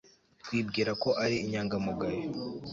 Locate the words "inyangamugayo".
1.45-2.21